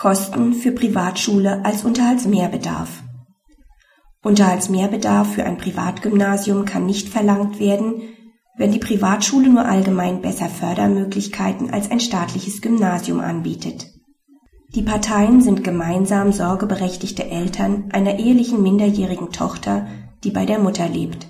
Kosten 0.00 0.54
für 0.54 0.72
Privatschule 0.72 1.62
als 1.62 1.84
Unterhaltsmehrbedarf. 1.84 3.02
Unterhaltsmehrbedarf 4.22 5.34
für 5.34 5.44
ein 5.44 5.58
Privatgymnasium 5.58 6.64
kann 6.64 6.86
nicht 6.86 7.10
verlangt 7.10 7.60
werden, 7.60 8.00
wenn 8.56 8.72
die 8.72 8.78
Privatschule 8.78 9.50
nur 9.50 9.66
allgemein 9.66 10.22
besser 10.22 10.48
Fördermöglichkeiten 10.48 11.70
als 11.70 11.90
ein 11.90 12.00
staatliches 12.00 12.62
Gymnasium 12.62 13.20
anbietet. 13.20 13.88
Die 14.74 14.80
Parteien 14.80 15.42
sind 15.42 15.64
gemeinsam 15.64 16.32
sorgeberechtigte 16.32 17.28
Eltern 17.28 17.90
einer 17.92 18.18
ehelichen 18.18 18.62
minderjährigen 18.62 19.32
Tochter, 19.32 19.86
die 20.24 20.30
bei 20.30 20.46
der 20.46 20.60
Mutter 20.60 20.88
lebt. 20.88 21.26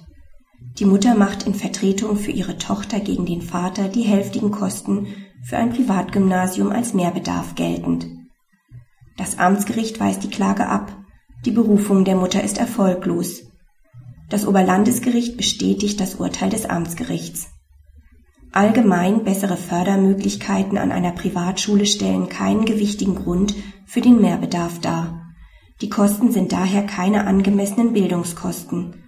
Die 0.78 0.84
Mutter 0.84 1.16
macht 1.16 1.44
in 1.44 1.56
Vertretung 1.56 2.14
für 2.14 2.30
ihre 2.30 2.56
Tochter 2.56 3.00
gegen 3.00 3.26
den 3.26 3.42
Vater 3.42 3.88
die 3.88 4.02
hälftigen 4.02 4.52
Kosten 4.52 5.08
für 5.42 5.56
ein 5.56 5.70
Privatgymnasium 5.70 6.70
als 6.70 6.94
Mehrbedarf 6.94 7.56
geltend. 7.56 8.19
Das 9.20 9.38
Amtsgericht 9.38 10.00
weist 10.00 10.22
die 10.22 10.30
Klage 10.30 10.66
ab, 10.66 10.96
die 11.44 11.50
Berufung 11.50 12.06
der 12.06 12.16
Mutter 12.16 12.42
ist 12.42 12.56
erfolglos. 12.56 13.42
Das 14.30 14.46
Oberlandesgericht 14.46 15.36
bestätigt 15.36 16.00
das 16.00 16.14
Urteil 16.14 16.48
des 16.48 16.64
Amtsgerichts. 16.64 17.50
Allgemein 18.50 19.22
bessere 19.22 19.58
Fördermöglichkeiten 19.58 20.78
an 20.78 20.90
einer 20.90 21.12
Privatschule 21.12 21.84
stellen 21.84 22.30
keinen 22.30 22.64
gewichtigen 22.64 23.14
Grund 23.14 23.54
für 23.84 24.00
den 24.00 24.22
Mehrbedarf 24.22 24.80
dar. 24.80 25.20
Die 25.82 25.90
Kosten 25.90 26.32
sind 26.32 26.52
daher 26.52 26.86
keine 26.86 27.26
angemessenen 27.26 27.92
Bildungskosten. 27.92 29.04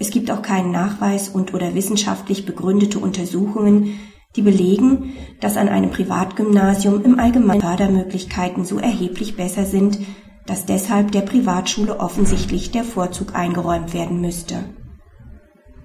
Es 0.00 0.10
gibt 0.10 0.32
auch 0.32 0.42
keinen 0.42 0.72
Nachweis 0.72 1.28
und 1.28 1.54
oder 1.54 1.76
wissenschaftlich 1.76 2.46
begründete 2.46 2.98
Untersuchungen, 2.98 4.00
die 4.36 4.42
belegen, 4.42 5.12
dass 5.40 5.56
an 5.56 5.68
einem 5.68 5.90
Privatgymnasium 5.90 7.02
im 7.04 7.18
Allgemeinen 7.18 7.60
Fördermöglichkeiten 7.60 8.64
so 8.64 8.78
erheblich 8.78 9.36
besser 9.36 9.64
sind, 9.64 9.98
dass 10.46 10.66
deshalb 10.66 11.12
der 11.12 11.20
Privatschule 11.20 12.00
offensichtlich 12.00 12.70
der 12.70 12.84
Vorzug 12.84 13.34
eingeräumt 13.34 13.94
werden 13.94 14.20
müsste. 14.20 14.64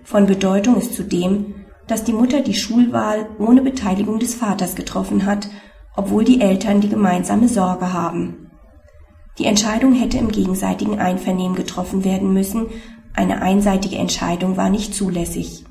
Von 0.03 0.25
Bedeutung 0.25 0.77
ist 0.77 0.95
zudem, 0.95 1.55
dass 1.87 2.03
die 2.03 2.13
Mutter 2.13 2.41
die 2.41 2.53
Schulwahl 2.53 3.29
ohne 3.39 3.61
Beteiligung 3.61 4.19
des 4.19 4.35
Vaters 4.35 4.75
getroffen 4.75 5.25
hat, 5.25 5.49
obwohl 5.95 6.23
die 6.23 6.41
Eltern 6.41 6.81
die 6.81 6.89
gemeinsame 6.89 7.47
Sorge 7.47 7.93
haben. 7.93 8.49
Die 9.37 9.45
Entscheidung 9.45 9.93
hätte 9.93 10.17
im 10.17 10.31
gegenseitigen 10.31 10.99
Einvernehmen 10.99 11.55
getroffen 11.55 12.03
werden 12.03 12.33
müssen, 12.33 12.67
eine 13.13 13.41
einseitige 13.41 13.97
Entscheidung 13.97 14.57
war 14.57 14.69
nicht 14.69 14.93
zulässig. 14.93 15.65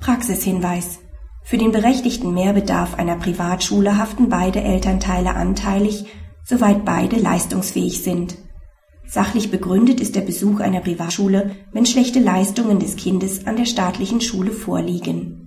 Praxishinweis 0.00 1.00
für 1.44 1.58
den 1.58 1.72
berechtigten 1.72 2.34
Mehrbedarf 2.34 2.94
einer 2.94 3.16
Privatschule 3.16 3.98
haften 3.98 4.28
beide 4.28 4.60
Elternteile 4.62 5.34
anteilig, 5.34 6.06
soweit 6.42 6.84
beide 6.84 7.16
leistungsfähig 7.16 8.02
sind. 8.02 8.36
Sachlich 9.06 9.50
begründet 9.50 10.00
ist 10.00 10.16
der 10.16 10.22
Besuch 10.22 10.60
einer 10.60 10.80
Privatschule, 10.80 11.54
wenn 11.72 11.86
schlechte 11.86 12.18
Leistungen 12.18 12.78
des 12.78 12.96
Kindes 12.96 13.46
an 13.46 13.56
der 13.56 13.66
staatlichen 13.66 14.22
Schule 14.22 14.50
vorliegen 14.50 15.43